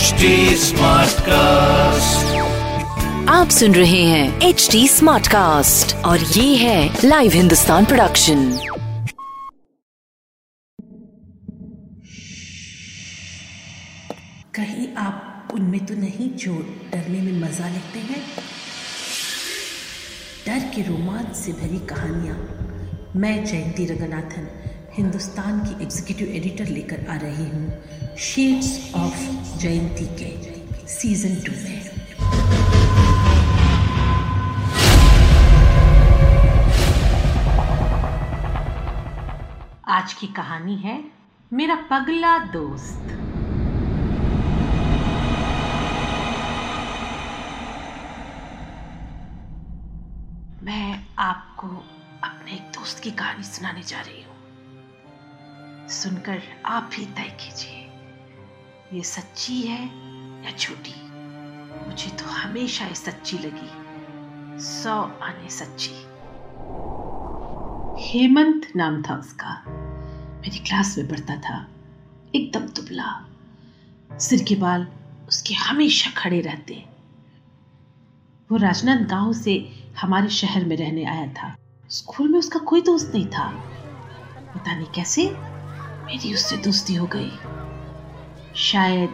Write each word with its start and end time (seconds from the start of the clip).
HD 0.00 0.28
Smartcast. 0.56 2.20
आप 3.28 3.48
सुन 3.50 3.74
रहे 3.74 4.02
हैं 4.04 4.40
एच 4.40 4.68
डी 4.72 4.88
स्मार्ट 4.88 5.26
कास्ट 5.26 5.94
और 5.96 6.18
ये 6.18 6.56
है 6.56 7.00
लाइव 7.04 7.32
हिंदुस्तान 7.32 7.84
प्रोडक्शन 7.84 8.52
कहीं 14.54 14.94
आप 14.94 15.48
उनमें 15.54 15.86
तो 15.86 15.94
नहीं 15.94 16.30
जो 16.36 16.54
डरने 16.92 17.20
में 17.20 17.40
मज़ा 17.40 17.68
लेते 17.68 17.98
हैं? 17.98 18.22
डर 20.46 20.70
के 20.74 20.82
रोमांच 20.82 21.36
से 21.36 21.52
भरी 21.52 21.86
कहानियाँ। 21.86 22.36
मैं 23.16 23.44
जयंती 23.44 23.86
रंगनाथन 23.86 24.69
हिंदुस्तान 24.92 25.58
की 25.60 25.82
एग्जीक्यूटिव 25.82 26.28
एडिटर 26.36 26.66
लेकर 26.66 27.06
आ 27.10 27.16
रही 27.16 27.44
हूँ। 27.48 28.16
शेड्स 28.18 28.94
ऑफ़ 28.96 29.18
जयंती 29.58 30.06
के 30.18 30.30
सीज़न 30.88 31.34
टू 31.44 31.52
में। 31.52 31.78
आज 39.88 40.12
की 40.12 40.26
कहानी 40.36 40.76
है, 40.76 40.98
मेरा 41.52 41.74
पगला 41.90 42.38
दोस्त। 42.52 43.16
मैं 50.62 51.06
आपको 51.18 51.68
अपने 52.24 52.52
एक 52.52 52.72
दोस्त 52.74 53.02
की 53.02 53.10
कहानी 53.12 53.42
सुनाने 53.44 53.82
जा 53.82 54.00
रही 54.00 54.22
हूँ। 54.22 54.29
सुनकर 55.90 56.42
आप 56.66 56.90
ही 56.94 57.04
तय 57.06 57.36
कीजिए, 57.40 57.78
ये 58.92 59.02
सच्ची 59.02 59.60
है 59.62 59.84
या 60.44 60.50
झूठी? 60.56 60.94
मुझे 61.86 62.10
तो 62.10 62.24
हमेशा 62.24 62.86
ये 62.86 62.94
सच्ची 62.94 63.38
लगी, 63.38 64.60
सौ 64.62 64.94
आने 65.22 65.48
सच्ची। 65.50 65.90
हेमंत 68.02 68.68
नाम 68.76 69.02
था 69.02 69.16
उसका। 69.16 69.62
मेरी 70.40 70.58
क्लास 70.58 70.96
में 70.98 71.08
पढ़ता 71.08 71.36
था, 71.36 71.66
एकदम 72.34 72.60
दुबला। 72.60 73.10
सिर 74.18 74.44
के 74.44 74.54
बाल 74.54 74.86
उसके 75.28 75.54
हमेशा 75.54 76.10
खड़े 76.10 76.40
रहते। 76.40 76.84
वो 78.50 78.56
राजनांदगांव 78.56 79.32
से 79.32 79.58
हमारे 80.00 80.28
शहर 80.28 80.64
में 80.64 80.76
रहने 80.76 81.04
आया 81.04 81.28
था। 81.32 81.54
स्कूल 81.90 82.28
में 82.28 82.38
उसका 82.38 82.58
कोई 82.60 82.80
दोस्त 82.80 83.12
नहीं 83.14 83.26
था। 83.26 83.48
पता 84.54 84.76
नहीं 84.76 84.86
कैसे 84.86 85.49
मेरी 86.10 86.34
उससे 86.34 86.56
दोस्ती 86.56 86.94
हो 86.94 87.06
गई। 87.06 87.30
शायद 88.54 89.10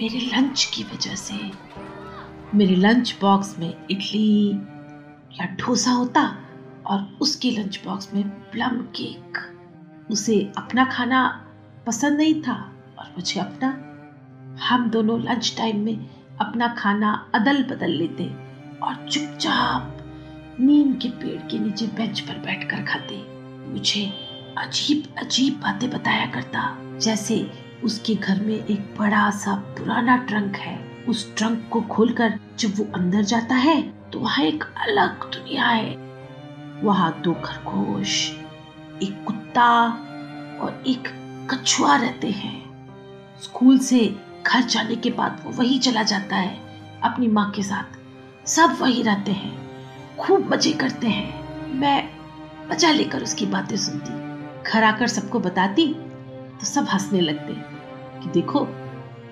मेरे 0.00 0.18
लंच 0.18 0.64
की 0.74 0.82
वजह 0.82 1.14
से 1.14 1.34
मेरे 2.54 2.76
लंच 2.76 3.16
बॉक्स 3.20 3.58
में 3.58 3.86
इडली 3.90 4.52
या 5.40 5.44
डोसा 5.44 5.90
होता 5.90 6.22
और 6.86 7.18
उसके 7.20 7.50
लंच 7.50 7.80
बॉक्स 7.84 8.14
में 8.14 8.28
प्लम 8.28 8.80
केक 8.96 9.38
उसे 10.10 10.52
अपना 10.58 10.84
खाना 10.84 11.46
पसंद 11.86 12.16
नहीं 12.16 12.42
था 12.42 12.72
और 12.98 13.04
मुझे 13.04 13.40
अपना, 13.40 13.68
हम 14.68 14.90
दोनों 14.90 15.20
लंच 15.20 15.54
टाइम 15.56 15.80
में 15.80 16.10
अपना 16.40 16.68
खाना 16.68 17.30
अदल 17.34 17.62
बदल 17.62 17.90
लेते 17.90 18.24
और 18.78 19.08
चुपचाप 19.10 19.96
नीम 20.60 20.94
के 20.94 21.08
पेड़ 21.08 21.40
के 21.42 21.58
नीचे 21.58 21.86
बेंच 21.86 22.20
पर 22.20 22.38
बैठकर 22.38 22.82
खाते। 22.82 23.22
मुझे 23.72 24.27
अजीब 24.58 25.04
अजीब 25.18 25.54
बातें 25.54 25.88
बताया 25.90 26.26
करता। 26.26 26.76
जैसे 26.98 27.50
उसके 27.84 28.14
घर 28.14 28.40
में 28.40 28.54
एक 28.54 28.94
बड़ा 28.98 29.30
सा 29.30 29.54
पुराना 29.78 30.16
ट्रंक 30.18 30.56
है। 30.56 30.76
उस 31.08 31.34
ट्रंक 31.36 31.68
को 31.70 31.80
खोलकर 31.80 32.38
जब 32.58 32.74
वो 32.78 32.86
अंदर 32.94 33.22
जाता 33.22 33.54
है 33.54 33.80
तो 34.12 34.18
वहाँ 34.18 34.44
एक 34.44 34.64
अलग 34.78 35.24
दुनिया 35.30 35.66
है। 35.66 35.96
वहाँ 36.82 37.20
दो 37.22 37.32
खरगोश, 37.34 38.30
एक 39.02 39.24
कुत्ता 39.24 39.70
और 40.60 40.82
एक 40.86 41.08
कछुआ 41.50 41.96
रहते 41.96 42.30
हैं। 42.30 42.56
स्कूल 43.42 43.78
से 43.78 44.04
घर 44.46 44.62
जाने 44.62 44.96
के 44.96 45.10
बाद 45.10 45.42
वो 45.44 45.52
वही 45.52 45.78
चला 45.78 46.02
जाता 46.02 46.36
है। 46.36 46.56
अपनी 47.02 47.28
माँ 47.28 47.50
के 47.50 47.62
साथ। 47.62 48.46
सब 48.48 48.76
वही 48.80 49.02
रहते 49.02 49.32
हैं। 49.32 49.56
खूब 50.16 50.52
मज़े 50.52 50.72
करते 50.72 51.06
हैं। 51.06 51.74
मैं 51.74 52.08
मज़ा 52.70 52.90
लेकर 52.90 53.22
उसकी 53.22 53.46
बातें 53.46 53.76
सुनती। 53.76 54.27
घर 54.68 54.84
आकर 54.84 55.06
सबको 55.06 55.40
बताती 55.40 55.86
तो 56.60 56.66
सब 56.66 56.86
हंसने 56.88 57.20
लगते 57.20 57.54
कि 58.22 58.30
देखो, 58.30 58.66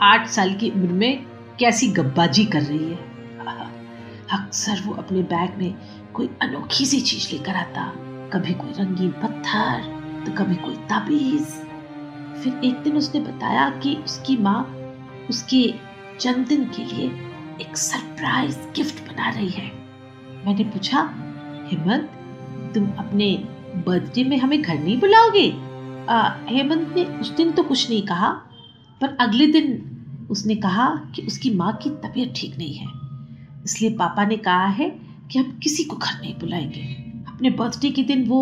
आठ 0.02 0.28
साल 0.28 0.54
की 0.54 0.70
उम्र 0.70 0.92
में 0.92 1.24
कैसी 1.58 1.88
गब्बाजी 1.88 2.44
कर 2.44 2.62
रही 2.62 2.88
है। 2.90 3.14
अक्सर 4.32 4.80
वो 4.86 4.94
अपने 4.94 5.22
बैग 5.24 5.58
में 5.58 5.74
कोई 6.14 6.28
अनोखी 6.42 6.86
सी 6.86 7.00
चीज़ 7.00 7.32
लेकर 7.32 7.56
आता। 7.56 7.82
कभी 8.32 8.54
कोई 8.54 8.72
रंगीन 8.78 9.10
पत्थर 9.12 9.82
तो 10.26 10.32
कभी 10.32 10.54
कोई 10.54 10.74
ताबीज। 10.88 11.46
फिर 12.36 12.60
एक 12.64 12.82
दिन 12.82 12.96
उसने 12.96 13.20
बताया 13.20 13.68
कि 13.82 13.94
उसकी 13.96 14.36
माँ 14.36 14.60
उसके 15.30 15.62
जन्मदिन 16.20 16.64
के 16.76 16.84
लिए 16.84 17.06
एक 17.60 17.76
सरप्राइज़ 17.76 18.58
गिफ्ट 18.76 19.06
बना 19.08 19.28
रही 19.30 19.48
है। 19.48 19.70
मैंने 20.46 20.64
पूछा 20.64 21.00
हेमंत 21.70 22.10
तुम 22.74 22.90
अपने 22.98 23.28
बर्थडे 23.78 24.24
में 24.24 24.36
हमें 24.38 24.60
घर 24.62 24.78
नहीं 24.78 24.98
बुलाओगे? 25.00 25.46
हेमंत 26.50 26.92
ने 26.96 27.04
उस 27.20 27.30
दिन 27.36 27.52
तो 27.52 27.62
कुछ 27.62 27.88
नहीं 27.90 28.02
कहा, 28.02 28.30
पर 29.00 29.16
अगले 29.20 29.46
दिन 29.46 30.28
उसने 30.30 30.54
कहा 30.56 30.88
कि 31.14 31.22
उसकी 31.22 31.50
माँ 31.50 31.72
की 31.82 31.90
तबीयत 32.02 32.32
ठीक 32.36 32.56
नहीं 32.58 32.74
है। 32.74 32.86
इसलिए 33.64 33.90
पापा 33.90 34.24
ने 34.24 34.36
कहा 34.38 34.66
है 34.68 34.88
कि 35.32 35.38
हम 35.38 35.58
किसी 35.62 35.84
को 35.84 35.96
घर 35.96 36.20
नहीं 36.20 36.34
बुलाएँगे। 36.34 36.82
अपने 37.28 37.50
बर्थडे 37.50 37.90
के 37.90 38.02
दिन 38.02 38.26
वो 38.28 38.40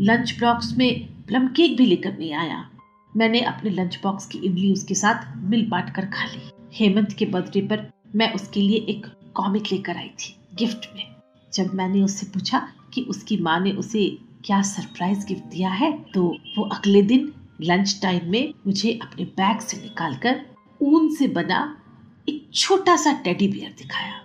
लंच 0.00 0.36
बॉक्स 0.40 0.76
में 0.78 1.06
प्लम 1.24 1.46
केक 1.48 1.76
भी 1.76 1.86
लेकर 1.86 2.18
नहीं 2.18 2.32
आया। 2.34 2.64
मैंने 3.12 3.40
अपने 3.42 3.70
लंच 3.70 3.98
बॉक्स 4.02 4.26
की 4.26 4.38
इडली 4.38 4.72
उसके 4.72 4.94
साथ 4.94 5.36
मिल 5.44 5.66
बांट 5.68 5.90
कर 5.90 6.06
खा 6.06 6.24
ली। 6.26 6.50
हेमंत 6.74 7.12
के 7.12 7.26
बर्थडे 7.26 7.60
पर 7.62 7.86
मैं 8.16 8.32
उसके 8.34 8.60
लिए 8.60 8.76
एक 8.88 9.06
कॉमिक 9.34 9.72
लेकर 9.72 9.96
आई 9.96 10.10
थी 10.18 10.34
गिफ्ट 10.58 10.88
में। 10.96 11.06
जब 11.52 11.74
मैंने 11.74 12.02
उससे 12.02 12.26
पूछा 12.26 12.68
कि 12.94 13.02
उसकी 13.02 13.36
माँ 13.36 13.58
ने 13.60 13.72
उसे 13.72 14.06
क्या 14.44 14.62
सरप्राइज़ 14.62 15.26
गिफ्ट 15.26 15.44
दिया 15.44 15.70
है? 15.70 16.04
तो 16.14 16.36
वो 16.58 16.64
अगले 16.64 17.02
दिन 17.02 17.32
लंच 17.60 17.98
टाइम 18.02 18.30
में 18.30 18.54
मुझे 18.66 18.98
अपने 19.02 19.24
बैग 19.24 19.60
से 19.60 19.76
निकालकर 19.76 20.46
ऊन 20.82 21.14
से 21.14 21.28
बना 21.28 21.82
एक 22.28 22.50
छोटा 22.54 22.96
सा 22.96 23.12
टेडी 23.12 23.48
बियर 23.48 23.74
दिखाया। 23.78 24.22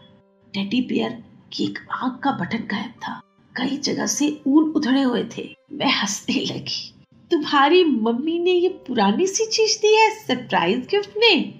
टेडी 0.53 0.81
बियर 0.81 1.23
की 1.53 1.63
एक 1.63 1.79
आँख 1.91 2.23
का 2.23 2.31
बटन 2.31 2.57
गायब 2.57 2.91
था। 2.91 3.21
कई 3.55 3.77
जगह 3.77 4.05
से 4.05 4.41
ऊन 4.47 4.63
उधड़े 4.63 5.01
हुए 5.01 5.29
थे। 5.37 5.55
मैं 5.71 5.91
हंसने 5.91 6.35
लगी। 6.35 6.95
तुम्हारी 7.31 7.83
मम्मी 7.83 8.39
ने 8.39 8.51
ये 8.51 8.69
पुरानी 8.69 9.27
सी 9.27 9.45
चीज़ 9.45 9.77
दी 9.77 9.95
है 9.95 10.09
सरप्राइज़ 10.09 10.87
गिफ्ट 10.87 11.09
में 11.17 11.59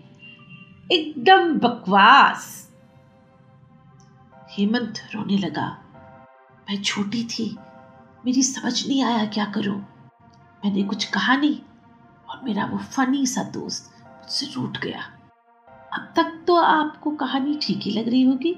एकदम 0.92 1.54
बकवास। 1.54 2.72
हेमंत 4.52 4.94
रोने 5.16 5.38
लगा। 5.38 5.78
मैं 6.70 6.82
छोटी 6.82 7.24
थी। 7.24 7.58
मेरी 8.26 8.44
समझ 8.44 8.88
नहीं 8.88 9.04
आया 9.04 9.26
क्या 9.26 9.46
करूँ। 9.46 9.76
मैंने 10.66 10.84
कुछ 10.84 11.04
कहा 11.06 11.36
नहीं 11.36 11.60
और 12.30 12.42
मेरा 12.44 12.66
वो 12.66 12.78
फनी 12.78 13.26
सा 13.26 13.44
दोस्त 13.44 13.92
मुझसे 14.02 14.46
रूठ 14.46 14.78
गया। 14.78 15.02
अब 15.94 16.14
तक 16.16 16.44
तो 16.48 16.56
आपको 16.56 17.12
कहानी 17.12 17.60
ठीक 17.62 17.80
ही 17.82 17.92
लग 17.92 18.10
रही 18.10 18.22
होगी। 18.22 18.54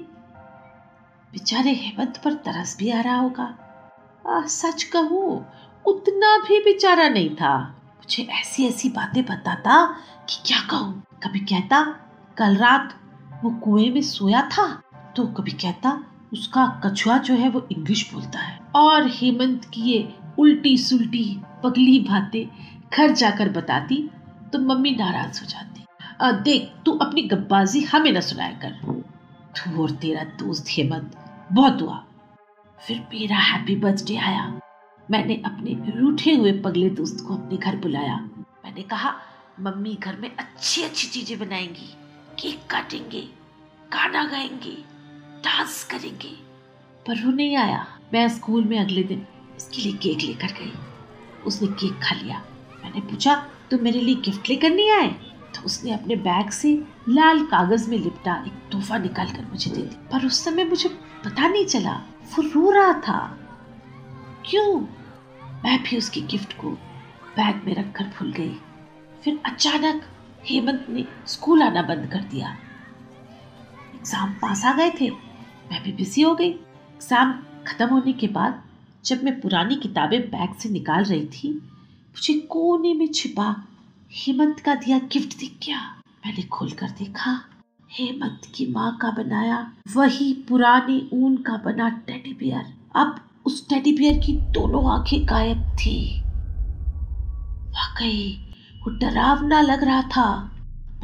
बेचारे 1.32 1.70
हेमंत 1.70 2.20
पर 2.24 2.34
तरस 2.34 2.76
भी 2.78 2.90
आ 2.90 3.00
रहा 3.00 3.16
होगा। 3.16 3.58
आ, 4.28 4.46
सच 4.46 4.82
कहूँ 4.82 5.46
उतना 5.86 6.38
भी 6.38 6.60
बेचारा 6.60 7.08
नहीं 7.08 7.36
था। 7.36 7.58
मुझे 7.96 8.22
ऐसी 8.22 8.66
ऐसी 8.66 8.88
बातें 8.88 9.24
बताता 9.24 9.86
कि 10.28 10.42
क्या 10.46 10.60
कहूँ। 10.70 11.02
कभी 11.22 11.40
कहता 11.40 11.84
कल 12.38 12.56
रात 12.56 12.94
वो 13.44 13.50
कुएँ 13.50 13.90
में 13.90 14.02
सोया 14.02 14.42
था? 14.42 14.82
तो 15.16 15.26
कभी 15.26 15.50
कहता 15.50 16.04
उसका 16.32 16.80
कछुआ 16.84 17.18
जो 17.18 17.34
है 17.34 17.48
वो 17.48 17.68
इंग्लिश 17.72 18.14
बोलता 18.14 18.38
है। 18.38 18.67
और 18.74 19.06
हेमंत 19.06 19.64
की 19.64 19.80
ये 19.80 20.14
उल्टी 20.38 20.78
सुल्टी 20.78 21.40
पगली 21.64 22.00
बातें 22.00 22.48
घर 22.92 23.10
जाकर 23.10 23.48
बताती 23.48 24.10
तो 24.52 24.58
मम्मी 24.58 24.90
नाराज़ 24.90 25.40
हो 25.40 25.46
जाती। 25.46 25.84
आ, 26.20 26.32
देख 26.32 26.72
तू 26.86 26.92
अपनी 26.92 27.22
गब्बाजी 27.22 27.80
हमें 27.80 28.12
न 28.12 28.20
सुनाया 28.20 28.52
कर। 28.52 29.02
तू 29.56 29.82
और 29.82 29.90
तेरा 29.90 30.24
दोस्त 30.24 30.64
हेमंत 30.68 31.24
बहुत 31.52 31.82
हुआ। 31.82 32.04
फिर 32.86 32.98
मेरा 33.00 33.36
हैप्पी 33.36 33.76
बर्थडे 33.76 34.16
आया। 34.16 34.60
मैंने 35.10 35.34
अपने 35.34 36.00
रूठे 36.00 36.34
हुए 36.34 36.52
पगले 36.52 36.90
दोस्त 36.90 37.24
को 37.28 37.34
अपने 37.34 37.58
घर 37.58 37.76
बुलाया। 37.76 38.16
मैंने 38.64 38.82
कहा 38.82 39.14
मम्मी 39.60 39.94
घर 39.94 40.16
में 40.16 40.36
अच्छी 40.36 40.82
अच्छी 40.82 41.08
चीज़ें 41.08 41.38
बनाएँगी। 41.38 41.94
केक 42.38 42.60
काटेंगे 42.70 43.20
गाना 43.92 44.24
गाएँगे 44.24 44.76
डांस 45.44 45.84
करेंगे। 45.84 46.36
पर 47.06 47.26
वो 47.26 47.32
नहीं 47.32 47.56
आया। 47.56 47.97
मैं 48.14 48.28
स्कूल 48.28 48.64
में 48.64 48.78
अगले 48.78 49.02
दिन 49.02 49.26
उसके 49.56 49.82
लिए 49.82 49.92
केक 49.92 50.22
लेकर 50.22 50.52
गई। 50.52 50.72
उसने 51.46 51.68
केक 51.68 51.98
खा 52.02 52.14
लिया। 52.14 52.42
मैंने 52.84 53.00
पूछा 53.00 53.34
तुम 53.70 53.82
मेरे 53.84 54.00
लिए 54.00 54.14
गिफ्ट 54.14 54.48
लेकर 54.48 54.70
नहीं 54.70 54.90
आए? 54.90 55.08
तो 55.54 55.62
उसने 55.66 55.92
अपने 55.92 56.16
बैग 56.16 56.50
से 56.50 56.72
लाल 57.08 57.44
कागज़ 57.46 57.88
में 57.90 57.98
लिपटा, 57.98 58.34
एक 58.46 58.70
तोहफा 58.72 58.98
निकाल 58.98 59.26
कर 59.26 59.46
मुझे 59.50 59.70
दे 59.70 59.80
दी 59.80 59.96
पर 60.12 60.26
उस 60.26 60.44
समय 60.44 60.64
मुझे 60.64 60.88
पता 61.24 61.48
नहीं 61.48 61.64
चला, 61.66 61.92
वो 62.28 62.42
रो 62.44 62.70
रहा 62.70 62.92
था। 63.00 63.18
क्यों? 64.46 64.80
मैं 65.64 65.82
भी 65.82 65.96
उसकी 65.98 66.20
गिफ्ट 66.20 66.52
को 66.58 66.70
बैग 67.36 67.62
में 67.66 67.74
रख 67.74 67.92
कर 67.92 68.04
भूल 68.18 68.32
गई। 68.32 68.54
फिर 69.24 69.40
अचानक 69.46 70.02
हेमंत 70.44 70.86
ने 70.90 71.04
स्कूल 71.26 71.62
आना 71.62 71.82
बंद 71.82 72.08
कर 72.12 72.22
दिया। 72.30 72.56
एग्ज़ाम 73.94 74.32
पास 74.32 74.64
आ 74.64 74.72
गए 74.72 74.90
थे। 75.00 75.10
मैं 75.10 75.82
भी 75.82 75.92
बिज़ी 75.92 76.22
हो 76.22 76.34
गई। 76.34 76.50
एग्ज़ाम 76.50 77.32
खत्म 77.68 77.86
होने 77.86 78.12
के 78.12 78.26
बाद 78.28 78.62
जब 79.04 79.22
मैं 79.24 79.40
पुरानी 79.40 79.76
किताबें 79.76 80.20
बैग 80.20 80.54
से 80.54 80.68
निकाल 80.68 81.04
रही 81.04 81.26
थी, 81.26 81.52
मुझे 82.08 82.34
कोने 82.34 82.94
में 82.94 83.08
छिपा 83.12 83.64
हेमंत 84.12 84.60
का 84.60 84.74
दिया 84.74 84.98
गिफ्ट 84.98 85.38
दिख 85.38 85.58
गया। 85.66 85.80
मैंने 86.26 86.42
खोलकर 86.42 86.90
देखा, 86.90 87.40
हेमंत 87.92 88.40
की 88.54 88.66
माँ 88.66 88.96
का 88.96 89.10
बनाया 89.10 89.72
वही 89.94 90.32
पुरानी 90.48 91.08
ऊन 91.12 91.36
का 91.36 91.56
बना 91.56 91.88
टेडी 91.88 92.32
बियर। 92.32 92.74
अब 92.96 93.20
उस 93.46 93.68
टेडी 93.68 93.92
बियर 93.92 94.18
की 94.18 94.32
दोनों 94.32 94.98
आँखें 94.98 95.26
गायब 95.26 95.58
थी। 95.58 96.20
वाकई, 97.68 98.48
वो 98.82 98.98
डरावना 98.98 99.60
लग 99.60 99.84
रहा 99.84 100.02
था। 100.02 100.28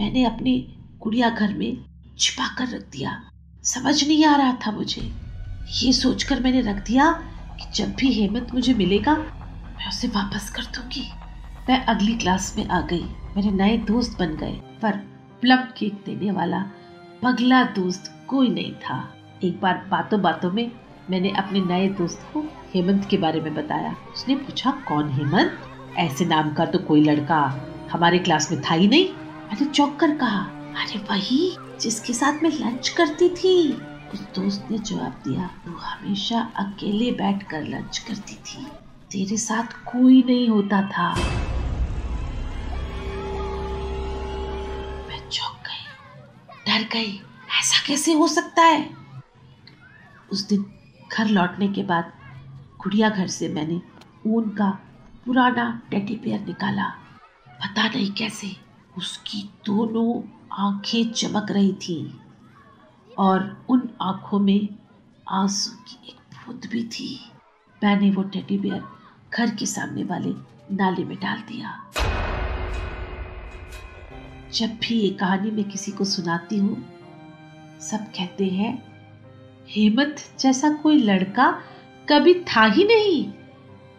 मैंने 0.00 0.24
अपनी 0.24 0.74
गुड़िया 1.00 1.30
घर 1.30 1.54
में 1.54 1.84
छिपा 2.18 2.54
कर 2.58 2.68
रख 2.68 2.90
दिया। 2.92 3.22
समझ 3.64 4.08
नहीं 4.08 4.24
आ 4.24 4.36
रहा 4.36 4.52
था 4.66 4.70
मुझे। 4.70 5.23
ये 5.72 5.92
सोचकर 5.92 6.40
मैंने 6.40 6.60
रख 6.60 6.76
दिया 6.86 7.10
कि 7.58 7.70
जब 7.74 7.94
भी 7.94 8.12
हेमंत 8.12 8.54
मुझे 8.54 8.74
मिलेगा, 8.74 9.14
मैं 9.14 9.88
उसे 9.88 10.08
वापस 10.08 10.50
कर 10.50 10.62
दूँगी। 10.62 11.10
मैं 11.68 11.84
अगली 11.84 12.14
क्लास 12.14 12.54
में 12.58 12.68
आ 12.68 12.80
गई। 12.80 13.04
मेरे 13.36 13.50
नए 13.50 13.76
दोस्त 13.78 14.18
बन 14.18 14.36
गए, 14.36 14.52
पर 14.82 14.96
प्लम 15.40 15.56
केक 15.56 15.94
देने 16.06 16.30
वाला 16.30 16.64
पगला 17.22 17.62
दोस्त 17.62 18.26
कोई 18.28 18.48
नहीं 18.48 18.72
था। 18.72 19.14
एक 19.44 19.60
बार 19.60 19.86
बातों 19.90 20.20
बातों 20.22 20.50
में 20.52 20.70
मैंने 21.10 21.30
अपने 21.30 21.60
नए 21.60 21.88
दोस्त 21.88 22.26
को 22.34 22.40
हेमंत 22.74 23.08
के 23.10 23.16
बारे 23.16 23.40
में 23.40 23.54
बताया। 23.54 23.94
उसने 24.14 24.36
पूछा, 24.36 24.70
कौन 24.70 25.10
हेमंत? 25.10 25.58
ऐसे 25.96 26.24
नाम 26.24 26.52
का 26.52 26.64
तो 26.64 26.78
कोई 26.78 27.04
लड़का 27.04 27.40
हमारे 27.92 28.18
क्लास 28.18 28.52
में 28.52 28.60
था 28.62 28.74
ही 28.74 28.88
नहीं। 28.88 29.08
मैंने 29.44 29.66
चौक 29.66 29.98
कर 30.00 30.16
कहा, 30.16 30.40
अरे 30.76 30.98
वही 30.98 31.56
जिसके 31.80 32.12
साथ 32.12 32.42
मैं 32.42 32.50
लंच 32.50 32.88
करती 32.88 33.28
थी। 33.28 33.72
उस 34.14 34.20
दोस्त 34.20 34.68
ने 34.70 34.78
जवाब 34.78 35.22
दिया 35.28 35.50
वो 35.68 35.78
हमेशा 35.78 36.52
अकेले 36.56 37.10
बैठकर 37.12 37.62
लंच 37.62 37.98
करती 37.98 38.34
थी। 38.34 38.66
तेरे 39.10 39.36
साथ 39.36 39.64
कोई 39.64 40.22
नहीं 40.22 40.48
होता 40.48 40.82
था। 40.88 41.14
मैं 45.08 45.28
चौंक 45.28 45.62
गई। 45.66 45.84
डर 46.66 46.88
गई, 46.92 47.16
ऐसा 47.60 47.86
कैसे 47.86 48.12
हो 48.12 48.28
सकता 48.28 48.62
है? 48.62 48.90
उस 50.32 50.48
दिन 50.48 50.66
घर 51.12 51.26
लौटने 51.26 51.68
के 51.68 51.82
बाद 51.82 52.12
गुड़िया 52.82 53.08
घर 53.08 53.26
से 53.26 53.48
मैंने 53.48 53.82
ऊन 54.26 54.50
का 54.50 54.70
पुराना 55.26 55.82
टेडी 55.90 56.16
पेयर 56.16 56.40
निकाला। 56.40 56.88
पता 57.48 57.88
नहीं 57.88 58.12
कैसे, 58.12 58.56
उसकी 58.98 59.50
दोनों 59.66 60.22
आँखें 60.52 61.12
चमक 61.12 61.50
रही 61.50 61.72
थी। 61.72 62.20
और 63.18 63.66
उन 63.68 63.88
आँखों 64.02 64.38
में 64.38 64.68
आँसू 65.28 65.70
की 65.70 66.08
एक 66.08 66.16
बूंद 66.16 66.68
भी 66.72 66.84
थी। 66.84 67.20
मैंने 67.84 68.10
वो 68.10 68.22
टेडी 68.22 68.58
बियर 68.58 68.82
घर 69.34 69.50
के 69.50 69.66
सामने 69.66 70.04
वाले 70.04 70.30
नाले 70.74 71.04
में 71.04 71.16
डाल 71.16 71.38
दिया। 71.38 71.90
जब 74.54 74.68
भी 74.68 74.94
ये 74.94 75.10
कहानी 75.10 75.50
मैं 75.50 75.64
किसी 75.64 75.92
को 75.92 76.04
सुनाती 76.04 76.58
हूँ, 76.58 76.84
सब 77.80 77.98
कहते 77.98 78.46
हैं, 78.46 78.82
हेमंत 79.68 80.16
जैसा 80.38 80.70
कोई 80.72 80.96
लड़का 80.96 81.62
कभी 82.08 82.34
था 82.34 82.64
ही 82.64 82.84
नहीं। 82.84 83.32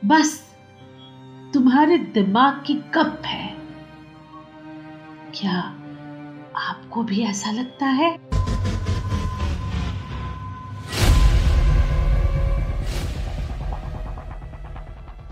बस 0.06 0.56
तुम्हारे 1.54 1.98
दिमाग 1.98 2.64
की 2.68 2.74
कप 2.74 3.22
है। 3.26 3.56
क्या 5.36 5.60
आपको 6.56 7.04
भी 7.04 7.22
ऐसा 7.22 7.52
लगता 7.52 7.86
है? 7.86 8.25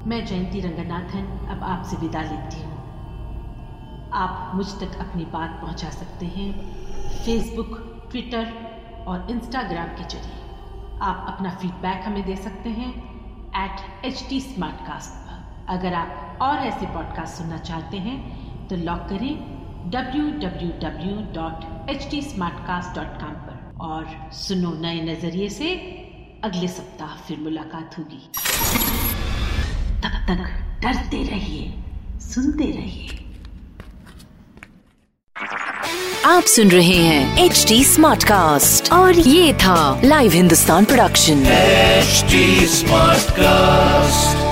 मैं 0.07 0.25
जयंती 0.25 0.59
रंगनाथन 0.61 1.27
अब 1.51 1.63
आपसे 1.63 1.97
विदा 1.97 2.21
लेती 2.21 2.61
हूँ। 2.61 2.71
आप 4.13 4.51
मुझ 4.55 4.65
तक 4.79 4.97
अपनी 4.99 5.25
बात 5.33 5.51
पहुँचा 5.61 5.89
सकते 5.89 6.25
हैं 6.25 6.47
फेसबुक 7.25 7.77
ट्विटर 8.11 8.51
और 9.07 9.27
इंस्टाग्राम 9.31 9.87
के 9.97 10.03
ज़रिए। 10.09 10.41
आप 11.01 11.25
अपना 11.29 11.49
फीडबैक 11.61 12.03
हमें 12.05 12.23
दे 12.25 12.35
सकते 12.35 12.69
हैं 12.69 12.89
एट 13.63 14.05
एच 14.05 14.25
टी 14.29 14.39
पर। 14.59 15.09
अगर 15.69 15.93
आप 15.93 16.39
और 16.41 16.57
ऐसे 16.67 16.85
पॉडकास्ट 16.93 17.37
सुनना 17.37 17.57
चाहते 17.57 17.97
हैं 18.07 18.67
तो 18.67 18.75
लॉक 18.75 19.07
करें 19.09 19.33
W 19.91 20.29
W 20.39 20.69
W 20.81 21.15
dot 21.33 21.89
H 21.89 22.01
www.htsmartcast.com 22.05 23.35
पर 23.45 23.57
और 23.81 24.31
सुनो 24.33 24.73
नए 24.81 25.01
नज़रिए 25.03 25.49
से 25.49 25.75
अगले 26.43 26.67
सप्ताह 26.67 27.15
फिर 27.17 27.39
मुलाकात 27.39 27.97
होगी। 27.99 28.21
तक 30.27 30.43
डरते 30.83 31.23
रहिए 31.23 31.73
सुनते 32.23 32.63
रहिए। 32.63 33.09
आप 36.25 36.43
सुन 36.47 36.69
रहे 36.71 36.97
हैं 36.97 37.45
एच 37.45 37.65
डी 37.67 37.83
स्मार्ट 37.83 38.23
कास्ट 38.23 38.91
और 38.93 39.19
ये 39.19 39.53
था 39.63 40.01
live 40.03 40.31
Hindustan 40.31 40.85
production 40.85 41.43
H 41.47 42.33
smart 42.71 43.31
cast 43.39 44.42